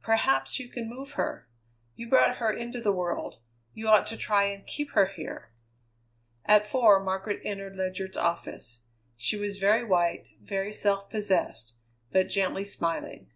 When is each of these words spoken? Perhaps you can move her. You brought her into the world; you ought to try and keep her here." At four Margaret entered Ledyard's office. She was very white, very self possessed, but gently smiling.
Perhaps 0.00 0.58
you 0.58 0.66
can 0.70 0.88
move 0.88 1.10
her. 1.10 1.46
You 1.94 2.08
brought 2.08 2.38
her 2.38 2.50
into 2.50 2.80
the 2.80 2.90
world; 2.90 3.40
you 3.74 3.86
ought 3.86 4.06
to 4.06 4.16
try 4.16 4.44
and 4.44 4.66
keep 4.66 4.92
her 4.92 5.04
here." 5.08 5.50
At 6.46 6.66
four 6.66 7.04
Margaret 7.04 7.42
entered 7.44 7.76
Ledyard's 7.76 8.16
office. 8.16 8.80
She 9.14 9.36
was 9.36 9.58
very 9.58 9.84
white, 9.84 10.28
very 10.40 10.72
self 10.72 11.10
possessed, 11.10 11.74
but 12.10 12.30
gently 12.30 12.64
smiling. 12.64 13.30